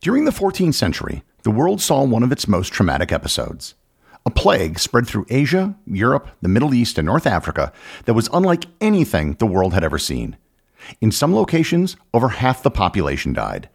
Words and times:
During 0.00 0.26
the 0.26 0.30
14th 0.30 0.74
century, 0.74 1.24
the 1.42 1.50
world 1.50 1.80
saw 1.80 2.04
one 2.04 2.22
of 2.22 2.30
its 2.30 2.46
most 2.46 2.72
traumatic 2.72 3.10
episodes. 3.10 3.74
A 4.24 4.30
plague 4.30 4.78
spread 4.78 5.08
through 5.08 5.26
Asia, 5.28 5.74
Europe, 5.86 6.28
the 6.40 6.48
Middle 6.48 6.72
East, 6.72 6.98
and 6.98 7.06
North 7.06 7.26
Africa 7.26 7.72
that 8.04 8.14
was 8.14 8.28
unlike 8.32 8.66
anything 8.80 9.34
the 9.34 9.46
world 9.46 9.74
had 9.74 9.82
ever 9.82 9.98
seen. 9.98 10.36
In 11.00 11.10
some 11.10 11.34
locations, 11.34 11.96
over 12.14 12.28
half 12.28 12.62
the 12.62 12.70
population 12.70 13.32
died. 13.32 13.68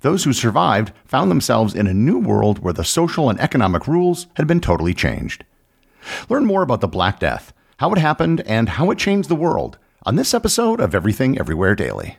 Those 0.00 0.24
who 0.24 0.34
survived 0.34 0.92
found 1.06 1.30
themselves 1.30 1.74
in 1.74 1.86
a 1.86 1.94
new 1.94 2.18
world 2.18 2.58
where 2.58 2.74
the 2.74 2.84
social 2.84 3.30
and 3.30 3.40
economic 3.40 3.88
rules 3.88 4.26
had 4.34 4.46
been 4.46 4.60
totally 4.60 4.92
changed. 4.92 5.44
Learn 6.28 6.44
more 6.44 6.62
about 6.62 6.82
the 6.82 6.88
Black 6.88 7.20
Death, 7.20 7.54
how 7.78 7.90
it 7.92 7.98
happened, 7.98 8.42
and 8.42 8.70
how 8.70 8.90
it 8.90 8.98
changed 8.98 9.30
the 9.30 9.34
world 9.34 9.78
on 10.04 10.16
this 10.16 10.34
episode 10.34 10.80
of 10.80 10.94
Everything 10.94 11.38
Everywhere 11.38 11.74
Daily. 11.74 12.18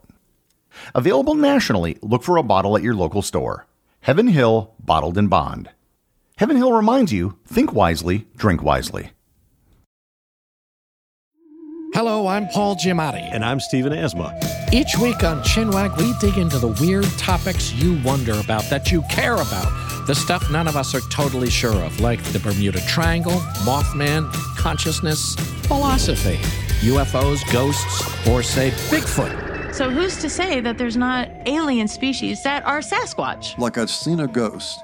Available 0.95 1.35
nationally, 1.35 1.97
look 2.01 2.23
for 2.23 2.37
a 2.37 2.43
bottle 2.43 2.75
at 2.75 2.83
your 2.83 2.95
local 2.95 3.21
store. 3.21 3.67
Heaven 4.01 4.27
Hill 4.27 4.73
Bottled 4.79 5.17
in 5.17 5.27
Bond. 5.27 5.69
Heaven 6.37 6.57
Hill 6.57 6.73
reminds 6.73 7.13
you 7.13 7.37
think 7.45 7.73
wisely, 7.73 8.27
drink 8.35 8.63
wisely. 8.63 9.11
Hello, 11.93 12.25
I'm 12.25 12.47
Paul 12.47 12.77
Giamatti. 12.77 13.21
And 13.33 13.43
I'm 13.43 13.59
Stephen 13.59 13.91
Asma. 13.91 14.33
Each 14.71 14.97
week 14.97 15.25
on 15.25 15.43
Chinwag, 15.43 15.97
we 15.97 16.13
dig 16.21 16.37
into 16.37 16.57
the 16.57 16.69
weird 16.79 17.03
topics 17.17 17.73
you 17.73 18.01
wonder 18.01 18.39
about, 18.39 18.63
that 18.69 18.93
you 18.93 19.01
care 19.09 19.35
about, 19.35 20.07
the 20.07 20.15
stuff 20.15 20.49
none 20.49 20.69
of 20.69 20.77
us 20.77 20.95
are 20.95 21.01
totally 21.11 21.49
sure 21.49 21.75
of, 21.83 21.99
like 21.99 22.23
the 22.31 22.39
Bermuda 22.39 22.79
Triangle, 22.87 23.39
Mothman, 23.65 24.31
consciousness, 24.57 25.35
philosophy, 25.67 26.37
UFOs, 26.79 27.39
ghosts, 27.51 28.27
or 28.27 28.41
say 28.41 28.71
Bigfoot. 28.89 29.50
So 29.73 29.89
who's 29.89 30.17
to 30.17 30.29
say 30.29 30.59
that 30.59 30.77
there's 30.77 30.97
not 30.97 31.29
alien 31.45 31.87
species 31.87 32.43
that 32.43 32.65
are 32.65 32.79
Sasquatch? 32.79 33.57
Like 33.57 33.77
I've 33.77 33.89
seen 33.89 34.19
a 34.19 34.27
ghost 34.27 34.83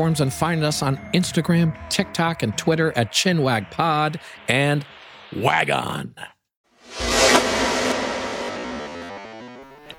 and 0.01 0.33
find 0.33 0.63
us 0.63 0.81
on 0.81 0.97
Instagram, 1.13 1.77
TikTok, 1.89 2.41
and 2.41 2.57
Twitter 2.57 2.91
at 2.95 3.11
ChinwagPod 3.11 4.19
and 4.47 4.85
Wagon. 5.35 6.15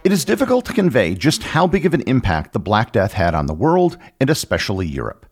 It 0.04 0.10
is 0.10 0.24
difficult 0.24 0.64
to 0.64 0.72
convey 0.72 1.14
just 1.14 1.44
how 1.44 1.68
big 1.68 1.86
of 1.86 1.94
an 1.94 2.02
impact 2.08 2.52
the 2.52 2.58
Black 2.58 2.90
Death 2.90 3.12
had 3.12 3.36
on 3.36 3.46
the 3.46 3.54
world, 3.54 3.96
and 4.20 4.28
especially 4.28 4.86
Europe. 4.86 5.26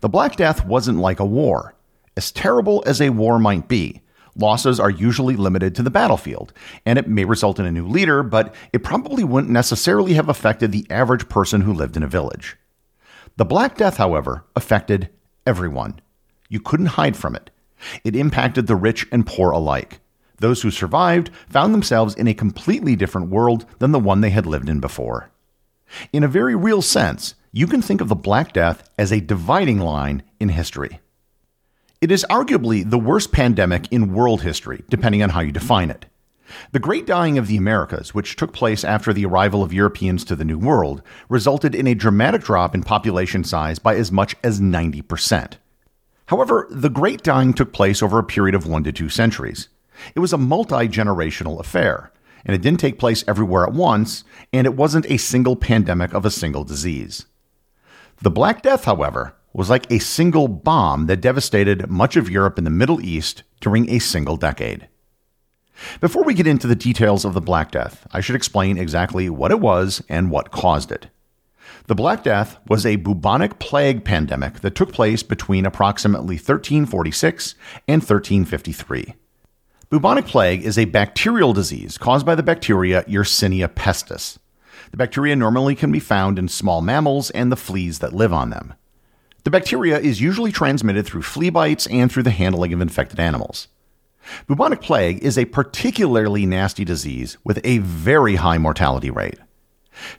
The 0.00 0.10
Black 0.10 0.36
Death 0.36 0.66
wasn't 0.66 0.98
like 0.98 1.18
a 1.18 1.24
war. 1.24 1.74
As 2.14 2.30
terrible 2.30 2.84
as 2.86 3.00
a 3.00 3.08
war 3.08 3.38
might 3.38 3.68
be, 3.68 4.02
losses 4.36 4.78
are 4.78 4.90
usually 4.90 5.36
limited 5.36 5.74
to 5.74 5.82
the 5.82 5.90
battlefield, 5.90 6.52
and 6.84 6.98
it 6.98 7.08
may 7.08 7.24
result 7.24 7.58
in 7.58 7.64
a 7.64 7.72
new 7.72 7.86
leader, 7.86 8.22
but 8.22 8.54
it 8.74 8.84
probably 8.84 9.24
wouldn't 9.24 9.52
necessarily 9.52 10.12
have 10.12 10.28
affected 10.28 10.72
the 10.72 10.86
average 10.90 11.28
person 11.30 11.62
who 11.62 11.72
lived 11.72 11.96
in 11.96 12.02
a 12.02 12.08
village. 12.08 12.58
The 13.36 13.44
Black 13.44 13.76
Death, 13.76 13.96
however, 13.96 14.44
affected 14.54 15.08
everyone. 15.46 16.00
You 16.48 16.60
couldn't 16.60 16.86
hide 16.86 17.16
from 17.16 17.34
it. 17.34 17.50
It 18.04 18.14
impacted 18.14 18.66
the 18.66 18.76
rich 18.76 19.06
and 19.10 19.26
poor 19.26 19.50
alike. 19.50 20.00
Those 20.38 20.62
who 20.62 20.70
survived 20.70 21.30
found 21.48 21.72
themselves 21.72 22.14
in 22.14 22.28
a 22.28 22.34
completely 22.34 22.96
different 22.96 23.30
world 23.30 23.64
than 23.78 23.92
the 23.92 24.00
one 24.00 24.20
they 24.20 24.30
had 24.30 24.46
lived 24.46 24.68
in 24.68 24.80
before. 24.80 25.30
In 26.12 26.24
a 26.24 26.28
very 26.28 26.54
real 26.54 26.82
sense, 26.82 27.34
you 27.52 27.66
can 27.66 27.82
think 27.82 28.00
of 28.00 28.08
the 28.08 28.14
Black 28.14 28.52
Death 28.52 28.88
as 28.98 29.12
a 29.12 29.20
dividing 29.20 29.78
line 29.78 30.22
in 30.40 30.50
history. 30.50 31.00
It 32.00 32.10
is 32.10 32.26
arguably 32.28 32.88
the 32.88 32.98
worst 32.98 33.30
pandemic 33.30 33.90
in 33.92 34.12
world 34.12 34.42
history, 34.42 34.82
depending 34.88 35.22
on 35.22 35.30
how 35.30 35.40
you 35.40 35.52
define 35.52 35.90
it. 35.90 36.06
The 36.72 36.78
Great 36.78 37.06
Dying 37.06 37.38
of 37.38 37.46
the 37.46 37.56
Americas, 37.56 38.14
which 38.14 38.36
took 38.36 38.52
place 38.52 38.84
after 38.84 39.12
the 39.12 39.26
arrival 39.26 39.62
of 39.62 39.72
Europeans 39.72 40.24
to 40.24 40.36
the 40.36 40.44
New 40.44 40.58
World, 40.58 41.02
resulted 41.28 41.74
in 41.74 41.86
a 41.86 41.94
dramatic 41.94 42.42
drop 42.42 42.74
in 42.74 42.82
population 42.82 43.44
size 43.44 43.78
by 43.78 43.96
as 43.96 44.12
much 44.12 44.36
as 44.42 44.60
90%. 44.60 45.54
However, 46.26 46.66
the 46.70 46.90
Great 46.90 47.22
Dying 47.22 47.52
took 47.52 47.72
place 47.72 48.02
over 48.02 48.18
a 48.18 48.24
period 48.24 48.54
of 48.54 48.66
one 48.66 48.84
to 48.84 48.92
two 48.92 49.08
centuries. 49.08 49.68
It 50.14 50.20
was 50.20 50.32
a 50.32 50.38
multi 50.38 50.88
generational 50.88 51.60
affair, 51.60 52.12
and 52.44 52.54
it 52.54 52.62
didn't 52.62 52.80
take 52.80 52.98
place 52.98 53.24
everywhere 53.28 53.64
at 53.64 53.72
once, 53.72 54.24
and 54.52 54.66
it 54.66 54.74
wasn't 54.74 55.10
a 55.10 55.16
single 55.18 55.56
pandemic 55.56 56.14
of 56.14 56.24
a 56.24 56.30
single 56.30 56.64
disease. 56.64 57.26
The 58.22 58.30
Black 58.30 58.62
Death, 58.62 58.84
however, 58.84 59.34
was 59.52 59.68
like 59.68 59.90
a 59.90 59.98
single 59.98 60.48
bomb 60.48 61.06
that 61.06 61.20
devastated 61.20 61.90
much 61.90 62.16
of 62.16 62.30
Europe 62.30 62.56
and 62.56 62.66
the 62.66 62.70
Middle 62.70 63.00
East 63.04 63.42
during 63.60 63.90
a 63.90 63.98
single 63.98 64.36
decade. 64.36 64.88
Before 66.00 66.24
we 66.24 66.34
get 66.34 66.46
into 66.46 66.66
the 66.66 66.74
details 66.74 67.24
of 67.24 67.34
the 67.34 67.40
Black 67.40 67.70
Death, 67.70 68.06
I 68.12 68.20
should 68.20 68.36
explain 68.36 68.78
exactly 68.78 69.28
what 69.28 69.50
it 69.50 69.60
was 69.60 70.02
and 70.08 70.30
what 70.30 70.50
caused 70.50 70.92
it. 70.92 71.08
The 71.86 71.94
Black 71.94 72.22
Death 72.22 72.58
was 72.68 72.86
a 72.86 72.96
bubonic 72.96 73.58
plague 73.58 74.04
pandemic 74.04 74.60
that 74.60 74.74
took 74.74 74.92
place 74.92 75.22
between 75.22 75.66
approximately 75.66 76.36
1346 76.36 77.54
and 77.88 78.00
1353. 78.00 79.14
Bubonic 79.90 80.26
plague 80.26 80.64
is 80.64 80.78
a 80.78 80.86
bacterial 80.86 81.52
disease 81.52 81.98
caused 81.98 82.24
by 82.24 82.34
the 82.34 82.42
bacteria 82.42 83.02
Yersinia 83.04 83.68
pestis. 83.68 84.38
The 84.90 84.96
bacteria 84.96 85.36
normally 85.36 85.74
can 85.74 85.92
be 85.92 86.00
found 86.00 86.38
in 86.38 86.48
small 86.48 86.82
mammals 86.82 87.30
and 87.30 87.50
the 87.50 87.56
fleas 87.56 87.98
that 87.98 88.12
live 88.12 88.32
on 88.32 88.50
them. 88.50 88.74
The 89.44 89.50
bacteria 89.50 89.98
is 89.98 90.20
usually 90.20 90.52
transmitted 90.52 91.04
through 91.04 91.22
flea 91.22 91.50
bites 91.50 91.86
and 91.88 92.10
through 92.10 92.22
the 92.22 92.30
handling 92.30 92.72
of 92.72 92.80
infected 92.80 93.18
animals. 93.18 93.68
Bubonic 94.46 94.80
plague 94.80 95.22
is 95.22 95.36
a 95.36 95.46
particularly 95.46 96.46
nasty 96.46 96.84
disease 96.84 97.38
with 97.44 97.60
a 97.64 97.78
very 97.78 98.36
high 98.36 98.58
mortality 98.58 99.10
rate. 99.10 99.38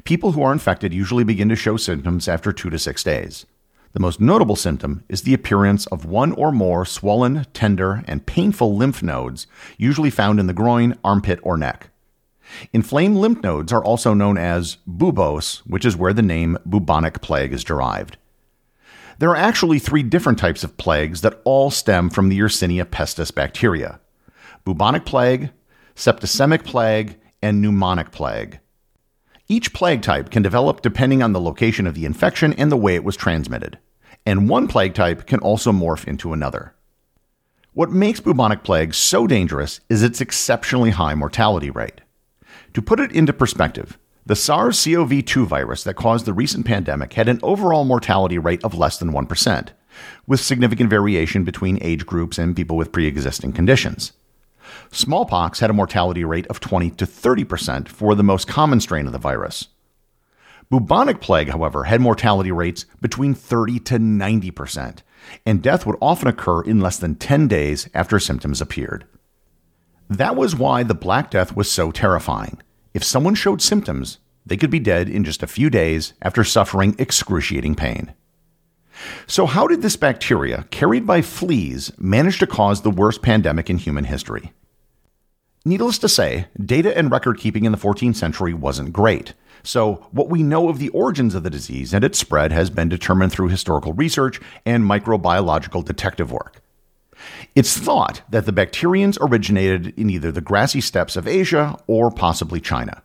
People 0.04 0.34
who 0.34 0.44
are 0.44 0.52
infected 0.52 0.94
usually 0.94 1.24
begin 1.24 1.50
to 1.50 1.56
show 1.56 1.78
symptoms 1.78 2.28
after 2.28 2.54
two 2.54 2.70
to 2.70 2.80
six 2.80 3.04
days. 3.04 3.46
The 3.94 4.00
most 4.00 4.20
notable 4.20 4.56
symptom 4.56 5.04
is 5.08 5.22
the 5.22 5.34
appearance 5.34 5.86
of 5.88 6.06
one 6.06 6.32
or 6.32 6.52
more 6.52 6.84
swollen, 6.84 7.46
tender, 7.54 8.04
and 8.08 8.26
painful 8.26 8.76
lymph 8.76 9.04
nodes, 9.04 9.46
usually 9.78 10.10
found 10.10 10.40
in 10.40 10.48
the 10.48 10.54
groin, 10.54 10.98
armpit, 11.04 11.40
or 11.44 11.58
neck. 11.58 11.90
Inflamed 12.72 13.18
lymph 13.18 13.42
nodes 13.44 13.72
are 13.72 13.84
also 13.84 14.14
known 14.14 14.38
as 14.38 14.78
buboes, 14.88 15.62
which 15.66 15.86
is 15.86 15.96
where 15.96 16.14
the 16.14 16.22
name 16.22 16.58
bubonic 16.66 17.22
plague 17.22 17.54
is 17.54 17.64
derived. 17.64 18.18
There 19.20 19.30
are 19.30 19.36
actually 19.36 19.80
three 19.80 20.04
different 20.04 20.40
types 20.40 20.64
of 20.64 20.78
plagues 20.78 21.22
that 21.22 21.42
all 21.44 21.72
stem 21.72 22.10
from 22.10 22.30
the 22.30 22.40
Yersinia 22.40 22.86
pestis 22.86 23.34
bacteria 23.34 24.00
bubonic 24.66 25.06
plague, 25.06 25.52
septicemic 25.96 26.64
plague, 26.64 27.20
and 27.42 27.64
pneumonic 27.64 28.12
plague. 28.12 28.60
Each 29.50 29.74
plague 29.74 30.02
type 30.02 30.30
can 30.30 30.42
develop 30.42 30.82
depending 30.82 31.22
on 31.22 31.34
the 31.34 31.42
location 31.42 31.86
of 31.86 31.96
the 31.96 32.06
infection 32.06 32.54
and 32.54 32.72
the 32.72 32.78
way 32.78 32.96
it 32.96 33.04
was 33.04 33.18
transmitted, 33.18 33.78
and 34.26 34.48
one 34.48 34.68
plague 34.70 34.94
type 34.94 35.28
can 35.28 35.40
also 35.42 35.72
morph 35.72 36.08
into 36.08 36.32
another. 36.32 36.74
What 37.74 37.92
makes 37.92 38.22
bubonic 38.22 38.64
plague 38.64 38.94
so 38.94 39.28
dangerous 39.28 39.82
is 39.90 40.02
its 40.02 40.22
exceptionally 40.22 40.92
high 40.92 41.16
mortality 41.16 41.70
rate. 41.70 42.02
To 42.74 42.82
put 42.82 43.00
it 43.00 43.12
into 43.12 43.34
perspective, 43.34 43.98
the 44.26 44.36
SARS 44.36 44.82
CoV 44.86 45.26
2 45.26 45.46
virus 45.46 45.84
that 45.84 45.96
caused 45.96 46.26
the 46.26 46.34
recent 46.34 46.66
pandemic 46.66 47.14
had 47.14 47.28
an 47.28 47.42
overall 47.44 47.84
mortality 47.84 48.38
rate 48.38 48.64
of 48.64 48.74
less 48.74 48.98
than 48.98 49.12
1%, 49.12 49.70
with 50.26 50.40
significant 50.40 50.90
variation 50.90 51.44
between 51.44 51.78
age 51.82 52.06
groups 52.06 52.38
and 52.38 52.56
people 52.56 52.78
with 52.78 52.94
pre 52.94 53.06
existing 53.06 53.52
conditions. 53.52 54.14
Smallpox 54.92 55.60
had 55.60 55.70
a 55.70 55.74
mortality 55.74 56.24
rate 56.24 56.48
of 56.48 56.62
20 56.62 56.92
to 56.92 57.06
30% 57.06 57.90
for 57.90 58.16
the 58.16 58.24
most 58.24 58.48
common 58.48 58.80
strain 58.80 59.08
of 59.08 59.12
the 59.12 59.18
virus. 59.20 59.68
Bubonic 60.70 61.20
plague, 61.20 61.50
however, 61.50 61.84
had 61.84 62.00
mortality 62.00 62.52
rates 62.52 62.86
between 63.02 63.34
30 63.34 63.80
to 63.82 64.00
90%, 64.00 65.00
and 65.46 65.62
death 65.62 65.86
would 65.86 65.98
often 66.02 66.30
occur 66.30 66.62
in 66.62 66.80
less 66.80 66.98
than 66.98 67.16
10 67.16 67.50
days 67.50 67.90
after 67.94 68.20
symptoms 68.20 68.62
appeared. 68.62 69.06
That 70.10 70.38
was 70.38 70.56
why 70.56 70.84
the 70.84 70.96
Black 70.96 71.30
Death 71.30 71.56
was 71.56 71.70
so 71.70 71.92
terrifying. 71.92 72.62
If 72.94 73.04
someone 73.04 73.34
showed 73.34 73.62
symptoms, 73.62 74.20
they 74.46 74.58
could 74.58 74.70
be 74.70 74.80
dead 74.80 75.10
in 75.10 75.24
just 75.24 75.42
a 75.42 75.48
few 75.48 75.70
days 75.70 76.14
after 76.22 76.44
suffering 76.44 76.96
excruciating 77.00 77.76
pain. 77.76 78.14
So, 79.26 79.48
how 79.48 79.68
did 79.68 79.82
this 79.82 79.96
bacteria, 79.96 80.68
carried 80.70 81.08
by 81.08 81.22
fleas, 81.22 81.92
manage 81.98 82.38
to 82.40 82.48
cause 82.48 82.82
the 82.82 82.92
worst 82.92 83.24
pandemic 83.24 83.70
in 83.70 83.80
human 83.80 84.04
history? 84.04 84.54
Needless 85.66 85.98
to 86.00 86.10
say, 86.10 86.48
data 86.64 86.96
and 86.96 87.10
record 87.10 87.40
keeping 87.40 87.66
in 87.66 87.72
the 87.72 87.78
14th 87.78 88.16
century 88.16 88.54
wasn't 88.54 88.94
great. 88.94 89.34
So, 89.64 90.08
what 90.12 90.30
we 90.30 90.44
know 90.44 90.70
of 90.70 90.78
the 90.78 90.90
origins 90.90 91.36
of 91.36 91.44
the 91.44 91.50
disease 91.50 91.94
and 91.94 92.04
its 92.04 92.20
spread 92.20 92.52
has 92.52 92.70
been 92.70 92.90
determined 92.90 93.32
through 93.32 93.48
historical 93.48 93.94
research 93.94 94.40
and 94.66 94.84
microbiological 94.84 95.84
detective 95.86 96.32
work. 96.32 96.63
It's 97.56 97.78
thought 97.78 98.22
that 98.30 98.46
the 98.46 98.54
bacterians 98.54 99.18
originated 99.22 99.98
in 99.98 100.10
either 100.10 100.32
the 100.32 100.42
grassy 100.42 100.82
steppes 100.82 101.16
of 101.16 101.28
Asia 101.28 101.78
or 101.88 102.12
possibly 102.12 102.60
China. 102.60 103.04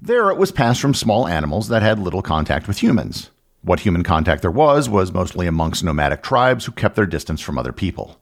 There, 0.00 0.30
it 0.30 0.38
was 0.38 0.50
passed 0.50 0.80
from 0.80 0.94
small 0.94 1.28
animals 1.28 1.68
that 1.68 1.82
had 1.82 1.98
little 1.98 2.22
contact 2.22 2.66
with 2.66 2.82
humans. 2.82 3.30
What 3.62 3.80
human 3.80 4.02
contact 4.02 4.42
there 4.42 4.50
was 4.50 4.88
was 4.88 5.12
mostly 5.12 5.46
amongst 5.46 5.84
nomadic 5.84 6.22
tribes 6.22 6.64
who 6.64 6.72
kept 6.72 6.96
their 6.96 7.06
distance 7.06 7.40
from 7.40 7.56
other 7.56 7.72
people. 7.72 8.18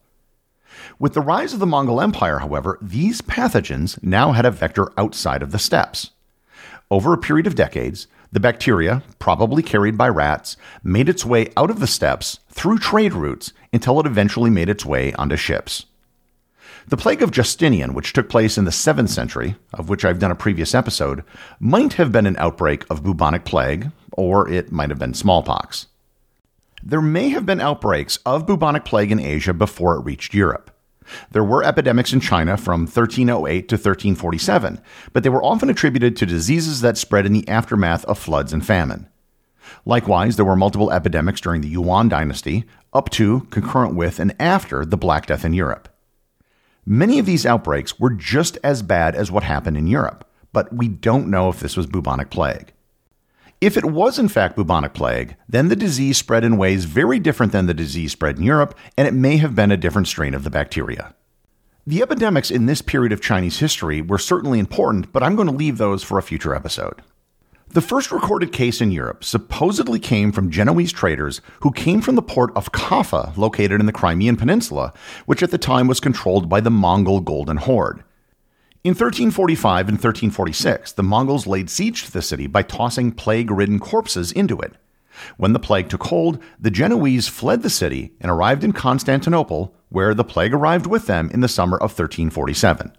With 0.98 1.14
the 1.14 1.22
rise 1.22 1.54
of 1.54 1.60
the 1.60 1.66
Mongol 1.66 2.00
Empire, 2.00 2.40
however, 2.40 2.78
these 2.82 3.22
pathogens 3.22 4.02
now 4.02 4.32
had 4.32 4.44
a 4.44 4.50
vector 4.50 4.92
outside 4.98 5.42
of 5.42 5.52
the 5.52 5.58
steppes. 5.58 6.10
Over 6.90 7.14
a 7.14 7.18
period 7.18 7.46
of 7.46 7.54
decades, 7.54 8.06
the 8.32 8.40
bacteria, 8.40 9.02
probably 9.18 9.62
carried 9.62 9.98
by 9.98 10.08
rats, 10.08 10.56
made 10.84 11.08
its 11.08 11.24
way 11.24 11.48
out 11.56 11.70
of 11.70 11.80
the 11.80 11.86
steppes 11.86 12.38
through 12.48 12.78
trade 12.78 13.12
routes 13.12 13.52
until 13.72 13.98
it 14.00 14.06
eventually 14.06 14.50
made 14.50 14.68
its 14.68 14.84
way 14.84 15.12
onto 15.14 15.36
ships. 15.36 15.86
The 16.88 16.96
plague 16.96 17.22
of 17.22 17.30
Justinian, 17.30 17.94
which 17.94 18.12
took 18.12 18.28
place 18.28 18.56
in 18.56 18.64
the 18.64 18.70
7th 18.70 19.10
century, 19.10 19.56
of 19.74 19.88
which 19.88 20.04
I've 20.04 20.18
done 20.18 20.30
a 20.30 20.36
previous 20.36 20.74
episode, 20.74 21.24
might 21.58 21.94
have 21.94 22.10
been 22.10 22.26
an 22.26 22.36
outbreak 22.36 22.84
of 22.90 23.02
bubonic 23.02 23.44
plague, 23.44 23.90
or 24.12 24.48
it 24.48 24.72
might 24.72 24.90
have 24.90 24.98
been 24.98 25.14
smallpox. 25.14 25.86
There 26.82 27.02
may 27.02 27.28
have 27.28 27.44
been 27.44 27.60
outbreaks 27.60 28.18
of 28.24 28.46
bubonic 28.46 28.84
plague 28.84 29.12
in 29.12 29.20
Asia 29.20 29.52
before 29.52 29.96
it 29.96 30.04
reached 30.04 30.34
Europe. 30.34 30.70
There 31.30 31.44
were 31.44 31.64
epidemics 31.64 32.12
in 32.12 32.20
China 32.20 32.56
from 32.56 32.82
1308 32.82 33.68
to 33.68 33.74
1347, 33.74 34.80
but 35.12 35.22
they 35.22 35.28
were 35.28 35.44
often 35.44 35.70
attributed 35.70 36.16
to 36.16 36.26
diseases 36.26 36.80
that 36.80 36.98
spread 36.98 37.26
in 37.26 37.32
the 37.32 37.48
aftermath 37.48 38.04
of 38.06 38.18
floods 38.18 38.52
and 38.52 38.64
famine. 38.64 39.08
Likewise, 39.84 40.36
there 40.36 40.44
were 40.44 40.56
multiple 40.56 40.90
epidemics 40.90 41.40
during 41.40 41.60
the 41.60 41.68
Yuan 41.68 42.08
dynasty, 42.08 42.64
up 42.92 43.08
to, 43.10 43.42
concurrent 43.50 43.94
with, 43.94 44.18
and 44.18 44.34
after 44.40 44.84
the 44.84 44.96
Black 44.96 45.26
Death 45.26 45.44
in 45.44 45.54
Europe. 45.54 45.88
Many 46.84 47.18
of 47.18 47.26
these 47.26 47.46
outbreaks 47.46 48.00
were 48.00 48.10
just 48.10 48.58
as 48.64 48.82
bad 48.82 49.14
as 49.14 49.30
what 49.30 49.42
happened 49.44 49.76
in 49.76 49.86
Europe, 49.86 50.28
but 50.52 50.72
we 50.72 50.88
don't 50.88 51.28
know 51.28 51.48
if 51.48 51.60
this 51.60 51.76
was 51.76 51.86
bubonic 51.86 52.30
plague. 52.30 52.72
If 53.60 53.76
it 53.76 53.84
was 53.84 54.18
in 54.18 54.28
fact 54.28 54.56
bubonic 54.56 54.94
plague, 54.94 55.36
then 55.46 55.68
the 55.68 55.76
disease 55.76 56.16
spread 56.16 56.44
in 56.44 56.56
ways 56.56 56.86
very 56.86 57.18
different 57.18 57.52
than 57.52 57.66
the 57.66 57.74
disease 57.74 58.12
spread 58.12 58.38
in 58.38 58.42
Europe, 58.42 58.74
and 58.96 59.06
it 59.06 59.12
may 59.12 59.36
have 59.36 59.54
been 59.54 59.70
a 59.70 59.76
different 59.76 60.08
strain 60.08 60.32
of 60.32 60.44
the 60.44 60.50
bacteria. 60.50 61.14
The 61.86 62.00
epidemics 62.00 62.50
in 62.50 62.64
this 62.64 62.80
period 62.80 63.12
of 63.12 63.20
Chinese 63.20 63.58
history 63.58 64.00
were 64.00 64.16
certainly 64.16 64.60
important, 64.60 65.12
but 65.12 65.22
I'm 65.22 65.36
going 65.36 65.48
to 65.48 65.54
leave 65.54 65.76
those 65.76 66.02
for 66.02 66.16
a 66.16 66.22
future 66.22 66.54
episode. 66.54 67.02
The 67.68 67.82
first 67.82 68.10
recorded 68.10 68.50
case 68.50 68.80
in 68.80 68.92
Europe 68.92 69.24
supposedly 69.24 69.98
came 69.98 70.32
from 70.32 70.50
Genoese 70.50 70.92
traders 70.92 71.42
who 71.60 71.70
came 71.70 72.00
from 72.00 72.14
the 72.14 72.22
port 72.22 72.56
of 72.56 72.72
Kaffa, 72.72 73.36
located 73.36 73.78
in 73.78 73.84
the 73.84 73.92
Crimean 73.92 74.36
Peninsula, 74.36 74.94
which 75.26 75.42
at 75.42 75.50
the 75.50 75.58
time 75.58 75.86
was 75.86 76.00
controlled 76.00 76.48
by 76.48 76.60
the 76.60 76.70
Mongol 76.70 77.20
Golden 77.20 77.58
Horde. 77.58 78.04
In 78.82 78.92
1345 78.92 79.88
and 79.90 79.98
1346, 79.98 80.92
the 80.92 81.02
Mongols 81.02 81.46
laid 81.46 81.68
siege 81.68 82.04
to 82.04 82.10
the 82.10 82.22
city 82.22 82.46
by 82.46 82.62
tossing 82.62 83.12
plague 83.12 83.50
ridden 83.50 83.78
corpses 83.78 84.32
into 84.32 84.58
it. 84.58 84.72
When 85.36 85.52
the 85.52 85.58
plague 85.58 85.90
took 85.90 86.04
hold, 86.04 86.42
the 86.58 86.70
Genoese 86.70 87.28
fled 87.28 87.62
the 87.62 87.68
city 87.68 88.14
and 88.22 88.30
arrived 88.30 88.64
in 88.64 88.72
Constantinople, 88.72 89.74
where 89.90 90.14
the 90.14 90.24
plague 90.24 90.54
arrived 90.54 90.86
with 90.86 91.06
them 91.06 91.28
in 91.34 91.40
the 91.40 91.46
summer 91.48 91.76
of 91.76 91.90
1347. 91.90 92.96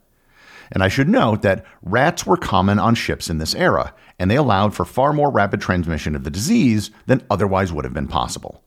And 0.71 0.83
I 0.83 0.87
should 0.87 1.09
note 1.09 1.41
that 1.41 1.65
rats 1.81 2.27
were 2.27 2.37
common 2.37 2.77
on 2.77 2.93
ships 2.93 3.27
in 3.27 3.39
this 3.39 3.55
era, 3.55 3.95
and 4.19 4.29
they 4.29 4.35
allowed 4.35 4.75
for 4.75 4.85
far 4.85 5.13
more 5.13 5.31
rapid 5.31 5.61
transmission 5.61 6.15
of 6.15 6.23
the 6.23 6.29
disease 6.29 6.91
than 7.07 7.25
otherwise 7.27 7.73
would 7.73 7.85
have 7.85 7.93
been 7.93 8.07
possible. 8.07 8.63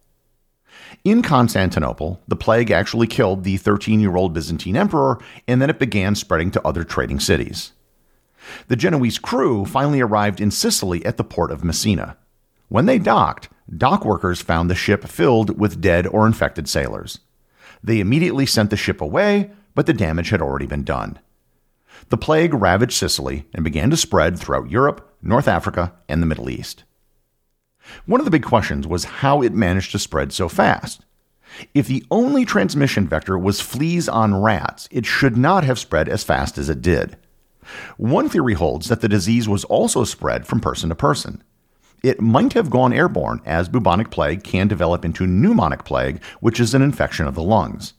In 1.05 1.21
Constantinople, 1.21 2.23
the 2.27 2.35
plague 2.35 2.71
actually 2.71 3.07
killed 3.07 3.45
the 3.45 3.59
13 3.59 4.01
year 4.01 4.17
old 4.17 4.33
Byzantine 4.33 4.75
emperor, 4.75 5.21
and 5.47 5.61
then 5.61 5.69
it 5.69 5.79
began 5.79 6.15
spreading 6.15 6.51
to 6.53 6.67
other 6.67 6.83
trading 6.83 7.21
cities. 7.21 7.73
The 8.69 8.77
Genoese 8.77 9.19
crew 9.19 9.67
finally 9.67 10.01
arrived 10.01 10.41
in 10.41 10.51
Sicily 10.51 11.05
at 11.05 11.19
the 11.19 11.25
port 11.25 11.51
of 11.51 11.63
Messina. 11.63 12.17
When 12.69 12.87
they 12.87 12.99
docked, 12.99 13.51
dock 13.77 14.03
workers 14.07 14.41
found 14.41 14.71
the 14.71 14.75
ship 14.75 15.05
filled 15.05 15.59
with 15.61 15.83
dead 15.83 16.07
or 16.07 16.27
infected 16.27 16.71
sailors. 16.71 17.21
They 17.83 18.01
immediately 18.01 18.47
sent 18.47 18.71
the 18.71 18.77
ship 18.79 19.03
away, 19.03 19.51
but 19.75 19.85
the 19.85 19.93
damage 19.93 20.31
had 20.31 20.41
already 20.41 20.67
been 20.67 20.85
done. 20.85 21.19
The 22.09 22.17
plague 22.17 22.55
ravaged 22.55 22.95
Sicily 22.95 23.47
and 23.53 23.63
began 23.63 23.91
to 23.91 23.97
spread 23.99 24.39
throughout 24.39 24.71
Europe, 24.71 25.15
North 25.21 25.49
Africa, 25.49 25.93
and 26.09 26.23
the 26.23 26.27
Middle 26.27 26.49
East. 26.49 26.85
One 28.07 28.21
of 28.21 28.25
the 28.25 28.31
big 28.31 28.45
questions 28.45 28.87
was 28.87 29.05
how 29.05 29.43
it 29.43 29.53
managed 29.53 29.93
to 29.93 29.99
spread 29.99 30.33
so 30.33 30.49
fast. 30.49 31.05
If 31.73 31.87
the 31.87 32.05
only 32.11 32.45
transmission 32.45 33.07
vector 33.07 33.39
was 33.39 33.61
fleas 33.61 34.09
on 34.09 34.41
rats, 34.41 34.89
it 34.91 35.07
should 35.07 35.37
not 35.37 35.65
have 35.65 35.79
spread 35.79 36.09
as 36.09 36.25
fast 36.25 36.59
as 36.59 36.69
it 36.69 36.83
did. 36.83 37.17
One 37.97 38.29
theory 38.29 38.55
holds 38.55 38.89
that 38.89 39.01
the 39.01 39.09
disease 39.09 39.49
was 39.49 39.65
also 39.65 40.05
spread 40.05 40.47
from 40.47 40.61
person 40.61 40.89
to 40.89 40.95
person. 40.95 41.43
It 42.03 42.21
might 42.21 42.53
have 42.53 42.69
gone 42.69 42.93
airborne, 42.93 43.41
as 43.47 43.69
bubonic 43.69 44.11
plague 44.11 44.45
can 44.45 44.69
develop 44.69 45.05
into 45.05 45.27
pneumonic 45.27 45.85
plague, 45.85 46.23
which 46.41 46.61
is 46.61 46.75
an 46.75 46.83
infection 46.83 47.27
of 47.27 47.35
the 47.35 47.43
lungs. 47.43 47.95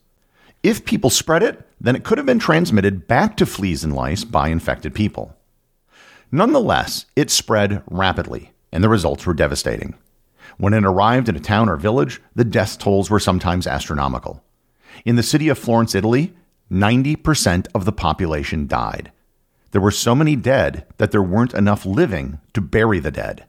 If 0.61 0.85
people 0.85 1.09
spread 1.09 1.41
it, 1.41 1.67
then 1.81 1.95
it 1.95 2.03
could 2.03 2.17
have 2.17 2.27
been 2.27 2.39
transmitted 2.39 3.07
back 3.07 3.37
to 3.37 3.45
fleas 3.45 3.83
and 3.83 3.95
lice 3.95 4.23
by 4.23 4.49
infected 4.49 4.93
people. 4.93 5.35
Nonetheless, 6.31 7.05
it 7.15 7.31
spread 7.31 7.81
rapidly 7.87 8.51
and 8.75 8.83
the 8.83 8.89
results 8.89 9.25
were 9.25 9.33
devastating. 9.33 9.95
When 10.57 10.73
it 10.73 10.83
arrived 10.83 11.29
in 11.29 11.37
a 11.37 11.39
town 11.39 11.69
or 11.69 11.77
village, 11.77 12.21
the 12.35 12.43
death 12.43 12.77
tolls 12.77 13.09
were 13.09 13.21
sometimes 13.21 13.65
astronomical. 13.65 14.43
In 15.05 15.15
the 15.15 15.23
city 15.23 15.47
of 15.47 15.57
Florence, 15.57 15.95
Italy, 15.95 16.33
90% 16.69 17.67
of 17.73 17.85
the 17.85 17.93
population 17.93 18.67
died. 18.67 19.13
There 19.71 19.79
were 19.79 19.91
so 19.91 20.13
many 20.13 20.35
dead 20.35 20.85
that 20.97 21.11
there 21.11 21.23
weren't 21.23 21.53
enough 21.53 21.85
living 21.85 22.39
to 22.53 22.59
bury 22.59 22.99
the 22.99 23.11
dead. 23.11 23.45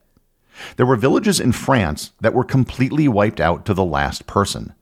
There 0.76 0.87
were 0.87 0.97
villages 0.97 1.40
in 1.40 1.50
France 1.50 2.12
that 2.21 2.33
were 2.33 2.45
completely 2.45 3.09
wiped 3.09 3.40
out 3.40 3.66
to 3.66 3.75
the 3.75 3.85
last 3.85 4.28
person. 4.28 4.75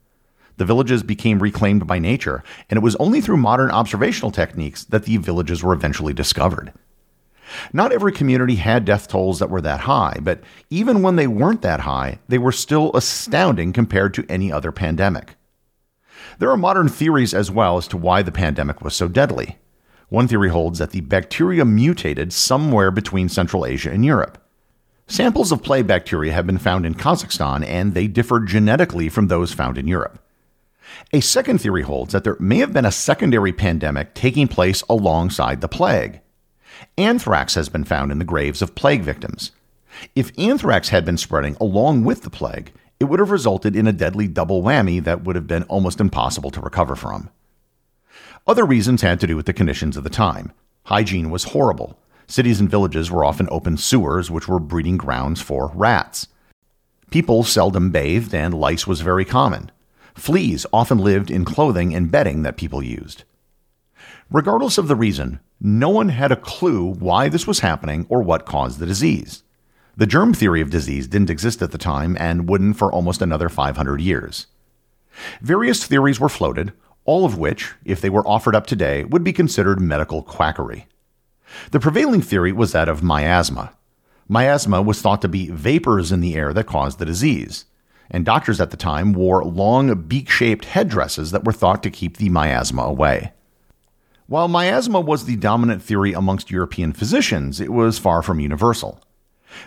The 0.57 0.65
villages 0.65 1.01
became 1.01 1.39
reclaimed 1.39 1.87
by 1.87 1.97
nature, 1.97 2.43
and 2.69 2.77
it 2.77 2.83
was 2.83 2.95
only 2.97 3.19
through 3.19 3.37
modern 3.37 3.71
observational 3.71 4.31
techniques 4.31 4.83
that 4.85 5.05
the 5.05 5.17
villages 5.17 5.63
were 5.63 5.73
eventually 5.73 6.13
discovered. 6.13 6.71
Not 7.73 7.91
every 7.91 8.11
community 8.11 8.55
had 8.55 8.85
death 8.85 9.07
tolls 9.07 9.39
that 9.39 9.49
were 9.49 9.61
that 9.61 9.81
high, 9.81 10.17
but 10.21 10.41
even 10.69 11.01
when 11.01 11.15
they 11.15 11.27
weren't 11.27 11.61
that 11.61 11.81
high, 11.81 12.19
they 12.27 12.37
were 12.37 12.51
still 12.51 12.91
astounding 12.93 13.73
compared 13.73 14.13
to 14.15 14.25
any 14.29 14.51
other 14.51 14.71
pandemic. 14.71 15.35
There 16.39 16.49
are 16.49 16.57
modern 16.57 16.89
theories 16.89 17.33
as 17.33 17.51
well 17.51 17.77
as 17.77 17.87
to 17.89 17.97
why 17.97 18.21
the 18.21 18.31
pandemic 18.31 18.81
was 18.81 18.95
so 18.95 19.07
deadly. 19.07 19.57
One 20.09 20.27
theory 20.27 20.49
holds 20.49 20.79
that 20.79 20.91
the 20.91 21.01
bacteria 21.01 21.65
mutated 21.65 22.33
somewhere 22.33 22.91
between 22.91 23.29
Central 23.29 23.65
Asia 23.65 23.91
and 23.91 24.05
Europe. 24.05 24.37
Samples 25.07 25.51
of 25.51 25.61
plague 25.61 25.87
bacteria 25.87 26.33
have 26.33 26.47
been 26.47 26.57
found 26.57 26.85
in 26.85 26.95
Kazakhstan, 26.95 27.65
and 27.65 27.93
they 27.93 28.07
differ 28.07 28.39
genetically 28.39 29.07
from 29.07 29.27
those 29.27 29.53
found 29.53 29.77
in 29.77 29.87
Europe. 29.87 30.19
A 31.13 31.19
second 31.21 31.59
theory 31.59 31.83
holds 31.83 32.13
that 32.13 32.23
there 32.23 32.37
may 32.39 32.57
have 32.57 32.73
been 32.73 32.85
a 32.85 32.91
secondary 32.91 33.53
pandemic 33.53 34.13
taking 34.13 34.47
place 34.47 34.81
alongside 34.89 35.61
the 35.61 35.67
plague. 35.67 36.21
Anthrax 36.97 37.55
has 37.55 37.69
been 37.69 37.83
found 37.83 38.11
in 38.11 38.19
the 38.19 38.25
graves 38.25 38.61
of 38.61 38.75
plague 38.75 39.03
victims. 39.03 39.51
If 40.15 40.37
anthrax 40.37 40.89
had 40.89 41.05
been 41.05 41.17
spreading 41.17 41.55
along 41.59 42.03
with 42.03 42.23
the 42.23 42.29
plague, 42.29 42.71
it 42.99 43.05
would 43.05 43.19
have 43.19 43.31
resulted 43.31 43.75
in 43.75 43.87
a 43.87 43.93
deadly 43.93 44.27
double 44.27 44.61
whammy 44.61 45.03
that 45.03 45.23
would 45.23 45.35
have 45.35 45.47
been 45.47 45.63
almost 45.63 45.99
impossible 45.99 46.51
to 46.51 46.61
recover 46.61 46.95
from. 46.95 47.29
Other 48.47 48.65
reasons 48.65 49.01
had 49.01 49.19
to 49.21 49.27
do 49.27 49.35
with 49.35 49.45
the 49.45 49.53
conditions 49.53 49.97
of 49.97 50.03
the 50.03 50.09
time. 50.09 50.51
Hygiene 50.85 51.29
was 51.29 51.45
horrible. 51.45 51.99
Cities 52.27 52.59
and 52.59 52.69
villages 52.69 53.11
were 53.11 53.25
often 53.25 53.47
open 53.51 53.77
sewers, 53.77 54.29
which 54.29 54.47
were 54.47 54.59
breeding 54.59 54.97
grounds 54.97 55.41
for 55.41 55.71
rats. 55.73 56.27
People 57.11 57.43
seldom 57.43 57.91
bathed, 57.91 58.33
and 58.33 58.53
lice 58.53 58.85
was 58.87 59.01
very 59.01 59.25
common. 59.25 59.71
Fleas 60.15 60.65
often 60.71 60.97
lived 60.97 61.29
in 61.29 61.45
clothing 61.45 61.93
and 61.93 62.11
bedding 62.11 62.43
that 62.43 62.57
people 62.57 62.81
used. 62.81 63.23
Regardless 64.31 64.77
of 64.77 64.87
the 64.87 64.95
reason, 64.95 65.39
no 65.61 65.89
one 65.89 66.09
had 66.09 66.31
a 66.31 66.35
clue 66.35 66.93
why 66.93 67.29
this 67.29 67.45
was 67.45 67.59
happening 67.59 68.07
or 68.09 68.23
what 68.23 68.45
caused 68.45 68.79
the 68.79 68.85
disease. 68.85 69.43
The 69.95 70.07
germ 70.07 70.33
theory 70.33 70.61
of 70.61 70.71
disease 70.71 71.07
didn't 71.07 71.29
exist 71.29 71.61
at 71.61 71.71
the 71.71 71.77
time 71.77 72.17
and 72.19 72.49
wouldn't 72.49 72.77
for 72.77 72.91
almost 72.91 73.21
another 73.21 73.49
500 73.49 74.01
years. 74.01 74.47
Various 75.41 75.85
theories 75.85 76.19
were 76.19 76.27
floated, 76.27 76.73
all 77.05 77.23
of 77.23 77.37
which, 77.37 77.73
if 77.85 78.01
they 78.01 78.09
were 78.09 78.27
offered 78.27 78.55
up 78.55 78.65
today, 78.65 79.03
would 79.05 79.23
be 79.23 79.31
considered 79.31 79.79
medical 79.79 80.23
quackery. 80.23 80.87
The 81.71 81.79
prevailing 81.79 82.21
theory 82.21 82.51
was 82.51 82.71
that 82.71 82.89
of 82.89 83.03
miasma. 83.03 83.73
Miasma 84.27 84.81
was 84.81 85.01
thought 85.01 85.21
to 85.21 85.27
be 85.27 85.51
vapors 85.51 86.11
in 86.11 86.19
the 86.19 86.35
air 86.35 86.51
that 86.51 86.65
caused 86.65 86.97
the 86.97 87.05
disease, 87.05 87.65
and 88.09 88.25
doctors 88.25 88.59
at 88.59 88.71
the 88.71 88.77
time 88.77 89.13
wore 89.13 89.43
long 89.45 89.93
beak 90.01 90.29
shaped 90.29 90.65
headdresses 90.65 91.29
that 91.29 91.43
were 91.43 91.53
thought 91.53 91.83
to 91.83 91.91
keep 91.91 92.17
the 92.17 92.29
miasma 92.29 92.81
away. 92.81 93.31
While 94.27 94.47
miasma 94.47 94.99
was 95.01 95.25
the 95.25 95.35
dominant 95.35 95.83
theory 95.83 96.13
amongst 96.13 96.49
European 96.49 96.93
physicians, 96.93 97.61
it 97.61 97.71
was 97.71 97.99
far 97.99 98.23
from 98.23 98.39
universal. 98.39 98.99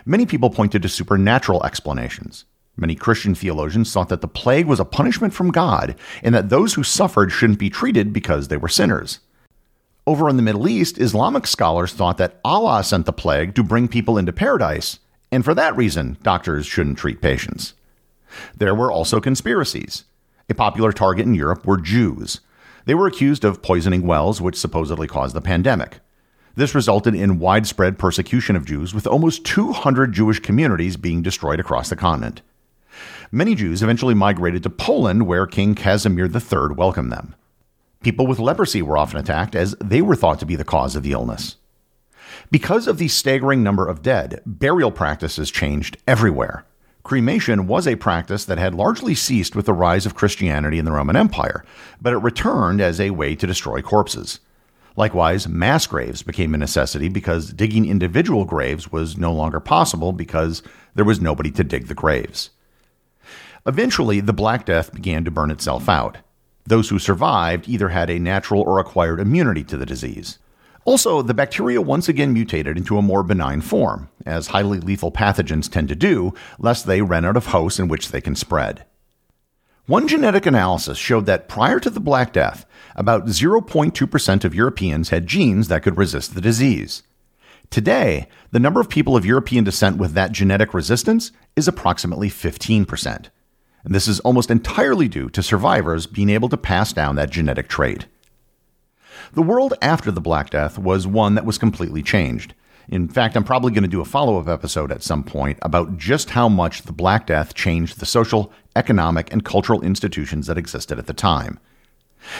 Many 0.05 0.25
people 0.25 0.49
pointed 0.49 0.81
to 0.81 0.89
supernatural 0.89 1.63
explanations. 1.63 2.43
Many 2.75 2.93
Christian 2.93 3.35
theologians 3.35 3.93
thought 3.93 4.09
that 4.09 4.19
the 4.19 4.27
plague 4.27 4.65
was 4.65 4.81
a 4.81 4.85
punishment 4.85 5.33
from 5.33 5.51
God 5.51 5.95
and 6.21 6.35
that 6.35 6.49
those 6.49 6.73
who 6.73 6.83
suffered 6.83 7.31
shouldn't 7.31 7.59
be 7.59 7.69
treated 7.69 8.11
because 8.11 8.49
they 8.49 8.57
were 8.57 8.67
sinners. 8.67 9.19
Over 10.05 10.27
in 10.27 10.35
the 10.35 10.43
Middle 10.43 10.67
East, 10.67 10.99
Islamic 10.99 11.47
scholars 11.47 11.93
thought 11.93 12.17
that 12.17 12.41
Allah 12.43 12.83
sent 12.83 13.05
the 13.05 13.13
plague 13.13 13.55
to 13.55 13.63
bring 13.63 13.87
people 13.87 14.17
into 14.17 14.33
paradise, 14.33 14.99
and 15.31 15.45
for 15.45 15.53
that 15.53 15.77
reason, 15.77 16.17
doctors 16.21 16.65
shouldn't 16.65 16.97
treat 16.97 17.21
patients. 17.21 17.75
There 18.57 18.75
were 18.75 18.91
also 18.91 19.21
conspiracies. 19.21 20.03
A 20.49 20.53
popular 20.53 20.91
target 20.91 21.25
in 21.25 21.35
Europe 21.35 21.65
were 21.65 21.77
Jews. 21.77 22.41
They 22.89 22.95
were 22.95 23.05
accused 23.05 23.45
of 23.45 23.61
poisoning 23.61 24.07
wells, 24.07 24.41
which 24.41 24.55
supposedly 24.55 25.05
caused 25.05 25.35
the 25.35 25.41
pandemic. 25.41 25.99
This 26.55 26.73
resulted 26.73 27.13
in 27.13 27.37
widespread 27.37 27.99
persecution 27.99 28.55
of 28.55 28.65
Jews, 28.65 28.95
with 28.95 29.05
almost 29.05 29.45
200 29.45 30.11
Jewish 30.11 30.39
communities 30.39 30.97
being 30.97 31.21
destroyed 31.21 31.59
across 31.59 31.89
the 31.89 31.95
continent. 31.95 32.41
Many 33.31 33.53
Jews 33.53 33.83
eventually 33.83 34.15
migrated 34.15 34.63
to 34.63 34.71
Poland, 34.71 35.27
where 35.27 35.45
King 35.45 35.75
Casimir 35.75 36.25
III 36.25 36.73
welcomed 36.75 37.11
them. 37.11 37.35
People 38.01 38.25
with 38.25 38.39
leprosy 38.39 38.81
were 38.81 38.97
often 38.97 39.19
attacked, 39.19 39.53
as 39.53 39.75
they 39.79 40.01
were 40.01 40.15
thought 40.15 40.39
to 40.39 40.47
be 40.47 40.55
the 40.55 40.63
cause 40.63 40.95
of 40.95 41.03
the 41.03 41.11
illness. 41.11 41.57
Because 42.49 42.87
of 42.87 42.97
the 42.97 43.07
staggering 43.07 43.61
number 43.61 43.87
of 43.87 44.01
dead, 44.01 44.41
burial 44.47 44.89
practices 44.89 45.51
changed 45.51 45.97
everywhere. 46.07 46.65
Cremation 47.09 47.65
was 47.65 47.87
a 47.87 47.95
practice 47.95 48.45
that 48.45 48.59
had 48.59 48.75
largely 48.75 49.15
ceased 49.15 49.55
with 49.55 49.65
the 49.65 49.73
rise 49.73 50.05
of 50.05 50.13
Christianity 50.13 50.77
in 50.77 50.85
the 50.85 50.91
Roman 50.91 51.15
Empire, 51.15 51.65
but 51.99 52.13
it 52.13 52.17
returned 52.17 52.79
as 52.79 53.01
a 53.01 53.09
way 53.09 53.33
to 53.33 53.47
destroy 53.47 53.81
corpses. 53.81 54.39
Likewise, 54.95 55.47
mass 55.47 55.87
graves 55.87 56.21
became 56.21 56.53
a 56.53 56.57
necessity 56.59 57.09
because 57.09 57.51
digging 57.51 57.87
individual 57.87 58.45
graves 58.45 58.91
was 58.91 59.17
no 59.17 59.33
longer 59.33 59.59
possible 59.59 60.11
because 60.11 60.61
there 60.93 61.03
was 61.03 61.19
nobody 61.19 61.49
to 61.49 61.63
dig 61.63 61.87
the 61.87 61.95
graves. 61.95 62.51
Eventually, 63.65 64.19
the 64.19 64.31
Black 64.31 64.63
Death 64.63 64.93
began 64.93 65.25
to 65.25 65.31
burn 65.31 65.49
itself 65.49 65.89
out. 65.89 66.19
Those 66.65 66.89
who 66.89 66.99
survived 66.99 67.67
either 67.67 67.89
had 67.89 68.11
a 68.11 68.19
natural 68.19 68.61
or 68.61 68.77
acquired 68.77 69.19
immunity 69.19 69.63
to 69.63 69.77
the 69.77 69.85
disease. 69.87 70.37
Also, 70.85 71.21
the 71.21 71.33
bacteria 71.33 71.81
once 71.81 72.09
again 72.09 72.33
mutated 72.33 72.77
into 72.77 72.97
a 72.97 73.01
more 73.01 73.23
benign 73.23 73.61
form, 73.61 74.09
as 74.25 74.47
highly 74.47 74.79
lethal 74.79 75.11
pathogens 75.11 75.69
tend 75.69 75.87
to 75.89 75.95
do, 75.95 76.33
lest 76.57 76.85
they 76.85 77.01
run 77.01 77.25
out 77.25 77.37
of 77.37 77.47
hosts 77.47 77.79
in 77.79 77.87
which 77.87 78.09
they 78.09 78.21
can 78.21 78.35
spread. 78.35 78.85
One 79.85 80.07
genetic 80.07 80.45
analysis 80.45 80.97
showed 80.97 81.25
that 81.25 81.49
prior 81.49 81.79
to 81.79 81.89
the 81.89 81.99
Black 81.99 82.31
Death, 82.31 82.65
about 82.95 83.25
0.2% 83.25 84.43
of 84.43 84.53
Europeans 84.53 85.09
had 85.09 85.25
genes 85.25 85.67
that 85.67 85.81
could 85.81 85.97
resist 85.97 86.35
the 86.35 86.41
disease. 86.41 87.03
Today, 87.71 88.27
the 88.51 88.59
number 88.59 88.79
of 88.79 88.89
people 88.89 89.15
of 89.15 89.25
European 89.25 89.63
descent 89.63 89.97
with 89.97 90.13
that 90.13 90.31
genetic 90.31 90.73
resistance 90.73 91.31
is 91.55 91.67
approximately 91.67 92.29
15%. 92.29 93.29
And 93.83 93.95
this 93.95 94.07
is 94.07 94.19
almost 94.21 94.51
entirely 94.51 95.07
due 95.07 95.29
to 95.29 95.41
survivors 95.41 96.05
being 96.05 96.29
able 96.29 96.49
to 96.49 96.57
pass 96.57 96.93
down 96.93 97.15
that 97.15 97.29
genetic 97.29 97.67
trait. 97.67 98.05
The 99.33 99.41
world 99.43 99.75
after 99.81 100.11
the 100.11 100.21
Black 100.21 100.49
Death 100.49 100.79
was 100.79 101.05
one 101.05 101.35
that 101.35 101.45
was 101.45 101.57
completely 101.57 102.01
changed. 102.01 102.55
In 102.87 103.07
fact, 103.07 103.37
I'm 103.37 103.43
probably 103.43 103.71
going 103.71 103.83
to 103.83 103.87
do 103.87 104.01
a 104.01 104.05
follow 104.05 104.39
up 104.39 104.47
episode 104.47 104.91
at 104.91 105.03
some 105.03 105.23
point 105.23 105.59
about 105.61 105.97
just 105.97 106.31
how 106.31 106.49
much 106.49 106.81
the 106.81 106.91
Black 106.91 107.27
Death 107.27 107.53
changed 107.53 107.99
the 107.99 108.07
social, 108.07 108.51
economic, 108.75 109.31
and 109.31 109.45
cultural 109.45 109.83
institutions 109.83 110.47
that 110.47 110.57
existed 110.57 110.97
at 110.97 111.05
the 111.05 111.13
time. 111.13 111.59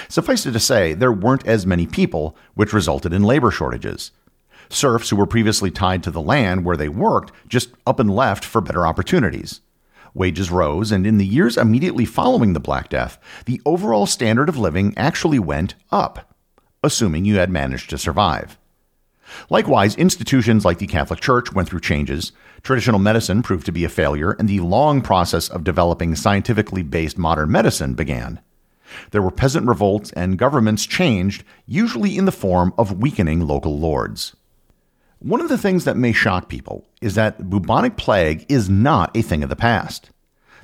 Suffice 0.08 0.48
it 0.48 0.52
to 0.54 0.60
say, 0.60 0.94
there 0.94 1.12
weren't 1.12 1.46
as 1.46 1.68
many 1.68 1.86
people, 1.86 2.36
which 2.56 2.74
resulted 2.74 3.14
in 3.14 3.24
labor 3.24 3.52
shortages. 3.52 4.12
Serfs 4.70 5.10
who 5.10 5.16
were 5.16 5.28
previously 5.28 5.70
tied 5.70 6.02
to 6.04 6.12
the 6.12 6.22
land 6.22 6.66
where 6.66 6.78
they 6.78 6.90
worked 6.90 7.32
just 7.48 7.70
up 7.86 8.00
and 8.00 8.14
left 8.14 8.44
for 8.44 8.62
better 8.62 8.88
opportunities. 8.88 9.62
Wages 10.16 10.50
rose, 10.50 10.92
and 10.92 11.06
in 11.06 11.20
the 11.20 11.26
years 11.26 11.58
immediately 11.58 12.06
following 12.06 12.54
the 12.54 12.60
Black 12.60 12.90
Death, 12.90 13.20
the 13.46 13.62
overall 13.66 14.08
standard 14.08 14.50
of 14.50 14.58
living 14.58 14.94
actually 14.98 15.40
went 15.40 15.76
up, 15.92 16.29
assuming 16.84 17.26
you 17.26 17.38
had 17.38 17.50
managed 17.50 17.90
to 17.90 17.98
survive. 17.98 18.58
Likewise, 19.50 19.96
institutions 19.96 20.66
like 20.66 20.80
the 20.80 20.88
Catholic 20.88 21.20
Church 21.20 21.54
went 21.54 21.70
through 21.70 21.82
changes. 21.82 22.32
Traditional 22.64 23.00
medicine 23.00 23.42
proved 23.42 23.66
to 23.66 23.72
be 23.72 23.84
a 23.84 23.90
failure, 23.90 24.32
and 24.32 24.50
the 24.50 24.60
long 24.60 25.02
process 25.02 25.50
of 25.50 25.64
developing 25.64 26.16
scientifically 26.16 26.84
based 26.84 27.18
modern 27.18 27.52
medicine 27.52 27.94
began. 27.94 28.40
There 29.12 29.22
were 29.22 29.32
peasant 29.32 29.68
revolts, 29.68 30.12
and 30.14 30.38
governments 30.38 30.86
changed, 30.86 31.44
usually 31.66 32.18
in 32.18 32.26
the 32.26 32.32
form 32.32 32.74
of 32.78 33.00
weakening 33.00 33.42
local 33.46 33.78
lords. 33.78 34.36
One 35.20 35.42
of 35.42 35.50
the 35.50 35.58
things 35.58 35.84
that 35.84 35.98
may 35.98 36.14
shock 36.14 36.50
people 36.50 36.88
is 37.02 37.16
that 37.16 37.50
bubonic 37.50 37.98
plague 37.98 38.46
is 38.50 38.70
not 38.70 39.16
a 39.16 39.22
thing 39.22 39.44
of 39.44 39.50
the 39.50 39.56
past. 39.56 40.10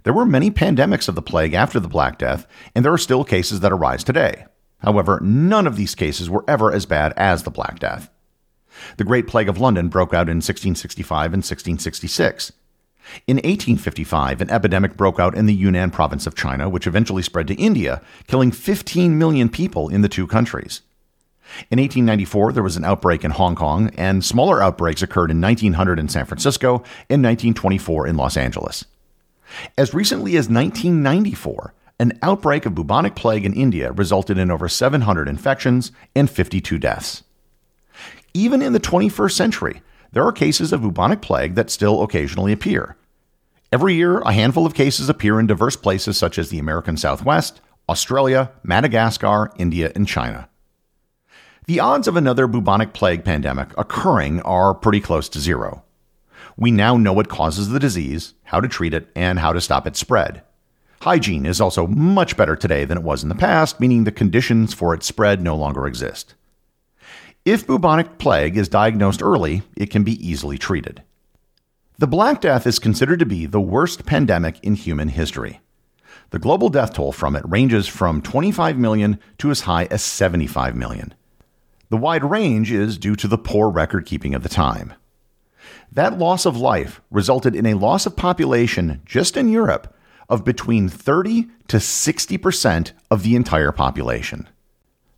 There 0.03 0.13
were 0.13 0.25
many 0.25 0.50
pandemics 0.50 1.10
of 1.10 1.15
the 1.15 1.22
plague 1.22 1.53
after 1.53 1.79
the 1.79 1.88
Black 1.88 2.17
Death, 2.17 2.48
and 2.74 2.86
there 2.86 2.93
are 2.93 2.98
still 2.98 3.24
cases 3.24 3.60
that 3.60 3.72
arise 3.72 4.03
today. 4.03 4.45
However, 4.79 5.20
none 5.22 5.67
of 5.67 5.75
these 5.75 5.96
cases 5.96 6.29
were 6.29 6.46
ever 6.48 6.72
as 6.72 6.86
bad 6.86 7.13
as 7.17 7.44
the 7.44 7.51
Black 7.51 7.79
Death. 7.79 8.10
The 8.98 9.03
Great 9.03 9.27
Plague 9.27 9.50
of 9.50 9.60
London 9.60 9.88
broke 9.88 10.13
out 10.13 10.29
in 10.29 10.38
1665 10.38 11.25
and 11.34 11.44
1666. 11.44 12.51
In 13.27 13.38
1855, 13.38 14.41
an 14.41 14.50
epidemic 14.50 14.98
broke 14.98 15.20
out 15.20 15.36
in 15.36 15.46
the 15.46 15.53
Yunnan 15.53 15.91
province 15.91 16.25
of 16.25 16.36
China, 16.36 16.67
which 16.67 16.88
eventually 16.88 17.22
spread 17.22 17.48
to 17.48 17.55
India, 17.55 18.01
killing 18.27 18.51
15 18.51 19.17
million 19.17 19.48
people 19.48 19.89
in 19.89 20.01
the 20.01 20.10
two 20.10 20.27
countries. 20.27 20.82
In 21.70 21.79
1894, 21.79 22.53
there 22.53 22.63
was 22.63 22.75
an 22.75 22.86
outbreak 22.86 23.24
in 23.24 23.32
Hong 23.32 23.55
Kong, 23.55 23.91
and 23.96 24.25
smaller 24.25 24.62
outbreaks 24.62 25.03
occurred 25.03 25.29
in 25.29 25.39
1900 25.39 26.00
in 26.00 26.10
San 26.10 26.25
Francisco 26.25 26.77
and 27.08 27.24
1924 27.24 28.08
in 28.08 28.17
Los 28.17 28.36
Angeles. 28.36 28.86
As 29.77 29.94
recently 29.94 30.32
as 30.32 30.50
1994, 30.50 31.74
an 32.00 32.18
outbreak 32.22 32.66
of 32.66 32.75
bubonic 32.75 33.16
plague 33.16 33.46
in 33.46 33.54
India 33.54 33.92
resulted 33.92 34.38
in 34.38 34.52
over 34.52 34.68
700 34.68 35.28
infections 35.28 35.92
and 36.16 36.30
52 36.30 36.78
deaths. 36.78 37.24
Even 38.34 38.62
in 38.62 38.74
the 38.74 38.80
21st 38.80 39.32
century, 39.32 39.82
there 40.12 40.24
are 40.24 40.32
cases 40.32 40.74
of 40.74 40.82
bubonic 40.82 41.22
plague 41.22 41.56
that 41.56 41.70
still 41.70 42.04
occasionally 42.04 42.52
appear. 42.52 42.98
Every 43.72 43.96
year, 43.96 44.20
a 44.20 44.34
handful 44.34 44.66
of 44.66 44.74
cases 44.74 45.10
appear 45.10 45.40
in 45.40 45.48
diverse 45.48 45.75
places 45.75 46.18
such 46.18 46.38
as 46.38 46.50
the 46.50 46.60
American 46.60 46.98
Southwest, 46.98 47.62
Australia, 47.88 48.52
Madagascar, 48.64 49.52
India, 49.58 49.92
and 49.96 50.08
China. 50.08 50.50
The 51.68 51.80
odds 51.80 52.08
of 52.08 52.16
another 52.16 52.48
bubonic 52.48 52.94
plague 52.94 53.24
pandemic 53.24 53.70
occurring 53.78 54.42
are 54.42 54.74
pretty 54.74 55.00
close 55.00 55.28
to 55.30 55.40
zero. 55.40 55.84
We 56.58 56.72
now 56.72 56.96
know 56.96 57.14
what 57.14 57.28
causes 57.28 57.70
the 57.70 57.80
disease, 57.80 58.34
how 58.44 58.62
to 58.62 58.68
treat 58.68 58.94
it, 58.94 59.10
and 59.16 59.40
how 59.40 59.52
to 59.52 59.62
stop 59.62 59.88
its 59.88 60.00
spread. 60.00 60.44
Hygiene 61.02 61.46
is 61.46 61.62
also 61.62 61.88
much 61.88 62.38
better 62.38 62.56
today 62.56 62.86
than 62.86 62.98
it 62.98 63.04
was 63.04 63.24
in 63.24 63.30
the 63.30 63.36
past, 63.36 63.80
meaning 63.80 64.04
the 64.04 64.12
conditions 64.12 64.74
for 64.74 64.94
its 64.94 65.06
spread 65.06 65.42
no 65.42 65.56
longer 65.56 65.86
exist. 65.88 66.36
If 67.44 67.68
bubonic 67.68 68.18
plague 68.18 68.58
is 68.58 68.68
diagnosed 68.68 69.22
early, 69.22 69.62
it 69.78 69.92
can 69.92 70.04
be 70.04 70.28
easily 70.28 70.58
treated. 70.58 71.04
The 71.98 72.08
Black 72.08 72.42
Death 72.42 72.66
is 72.66 72.80
considered 72.80 73.20
to 73.20 73.25
be 73.25 73.46
the 73.46 73.62
worst 73.62 74.06
pandemic 74.06 74.60
in 74.64 74.75
human 74.75 75.10
history. 75.10 75.62
The 76.32 76.40
global 76.40 76.70
death 76.70 76.94
toll 76.94 77.12
from 77.12 77.36
it 77.36 77.48
ranges 77.48 77.88
from 77.88 78.22
25 78.22 78.78
million 78.78 79.20
to 79.38 79.52
as 79.52 79.62
high 79.62 79.86
as 79.86 80.02
75 80.02 80.75
million. 80.75 81.14
The 81.90 81.98
wide 81.98 82.24
range 82.24 82.72
is 82.72 82.98
due 82.98 83.16
to 83.16 83.28
the 83.28 83.38
poor 83.38 83.70
record 83.70 84.06
keeping 84.06 84.34
of 84.34 84.44
the 84.44 84.50
time. 84.50 84.94
That 85.92 86.18
loss 86.18 86.46
of 86.46 86.58
life 86.58 87.00
resulted 87.12 87.56
in 87.56 87.66
a 87.66 87.75
loss 87.75 88.06
of 88.06 88.18
population 88.18 89.02
just 89.06 89.38
in 89.38 89.50
Europe 89.50 89.95
of 90.29 90.46
between 90.46 90.89
30 90.89 91.48
to 91.67 91.77
60% 91.77 92.91
of 93.12 93.24
the 93.24 93.36
entire 93.36 93.72
population. 93.72 94.48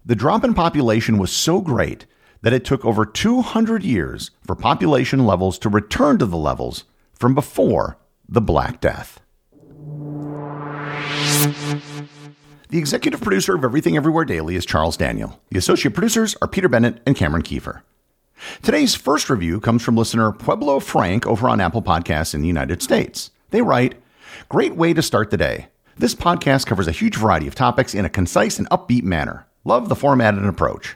The 0.06 0.16
drop 0.16 0.44
in 0.44 0.54
population 0.54 1.18
was 1.18 1.32
so 1.32 1.62
great 1.62 2.06
that 2.42 2.54
it 2.54 2.64
took 2.64 2.86
over 2.86 3.06
200 3.06 3.84
years 3.84 4.32
for 4.46 4.56
population 4.56 5.26
levels 5.26 5.60
to 5.60 5.70
return 5.70 6.18
to 6.20 6.26
the 6.26 6.38
levels 6.38 6.86
from 7.14 7.36
before 7.36 7.98
the 8.30 8.42
Black 8.42 8.80
Death. 8.80 9.20
The 12.70 12.78
executive 12.78 13.22
producer 13.22 13.56
of 13.56 13.64
Everything 13.64 13.96
Everywhere 13.96 14.26
Daily 14.26 14.56
is 14.56 14.66
Charles 14.66 14.98
Daniel. 14.98 15.40
The 15.50 15.58
associate 15.58 15.94
producers 15.94 16.36
are 16.42 16.48
Peter 16.48 16.68
Bennett 16.68 17.02
and 17.06 17.16
Cameron 17.16 17.44
Kieffer. 17.44 17.82
Today's 18.62 18.94
first 18.94 19.30
review 19.30 19.60
comes 19.60 19.84
from 19.84 19.96
listener 19.96 20.32
Pueblo 20.32 20.80
Frank 20.80 21.26
over 21.26 21.50
on 21.50 21.62
Apple 21.62 21.82
Podcasts 21.82 22.36
in 22.36 22.42
the 22.42 22.48
United 22.48 22.84
States. 22.84 23.32
They 23.50 23.62
write, 23.62 23.96
Great 24.50 24.78
way 24.78 24.94
to 24.94 25.02
start 25.02 25.30
the 25.30 25.36
day. 25.36 25.68
This 25.98 26.16
podcast 26.16 26.68
covers 26.68 26.88
a 26.88 26.94
huge 26.94 27.18
variety 27.18 27.48
of 27.48 27.56
topics 27.56 27.94
in 27.94 28.06
a 28.06 28.10
concise 28.10 28.58
and 28.58 28.70
upbeat 28.70 29.04
manner. 29.04 29.46
Love 29.66 29.90
the 29.90 29.96
format 29.96 30.36
and 30.36 30.46
approach. 30.46 30.96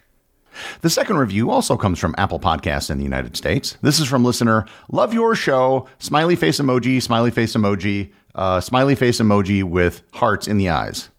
The 0.79 0.89
second 0.89 1.17
review 1.17 1.51
also 1.51 1.75
comes 1.75 1.99
from 1.99 2.15
Apple 2.17 2.39
Podcasts 2.39 2.89
in 2.89 2.97
the 2.97 3.03
United 3.03 3.35
States. 3.35 3.77
This 3.81 3.99
is 3.99 4.07
from 4.07 4.23
listener 4.23 4.65
Love 4.89 5.13
Your 5.13 5.35
Show, 5.35 5.85
smiley 5.99 6.37
face 6.37 6.61
emoji, 6.61 7.01
smiley 7.01 7.29
face 7.29 7.53
emoji, 7.53 8.13
uh, 8.35 8.61
smiley 8.61 8.95
face 8.95 9.19
emoji 9.19 9.63
with 9.63 10.01
hearts 10.13 10.47
in 10.47 10.57
the 10.57 10.69
eyes. 10.69 11.09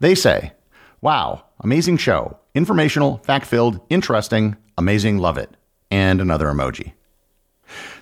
They 0.00 0.14
say, 0.14 0.52
Wow, 1.02 1.44
amazing 1.60 1.98
show. 1.98 2.38
Informational, 2.54 3.18
fact 3.18 3.44
filled, 3.44 3.78
interesting, 3.90 4.56
amazing, 4.78 5.18
love 5.18 5.36
it. 5.36 5.50
And 5.90 6.22
another 6.22 6.46
emoji. 6.46 6.92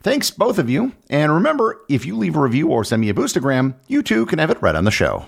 Thanks, 0.06 0.30
both 0.30 0.60
of 0.60 0.70
you. 0.70 0.92
And 1.10 1.34
remember, 1.34 1.80
if 1.88 2.06
you 2.06 2.16
leave 2.16 2.36
a 2.36 2.40
review 2.40 2.68
or 2.68 2.84
send 2.84 3.00
me 3.00 3.08
a 3.08 3.12
boostagram, 3.12 3.74
you 3.88 4.04
too 4.04 4.24
can 4.26 4.38
have 4.38 4.50
it 4.50 4.62
read 4.62 4.76
on 4.76 4.84
the 4.84 4.92
show. 4.92 5.24